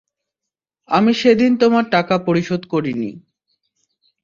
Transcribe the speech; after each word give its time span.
আমি 0.89 1.11
সেদিন 1.13 1.51
তোমার 1.57 1.85
টাকা 1.91 2.15
শোধ 2.43 2.61
করিনি। 2.65 3.11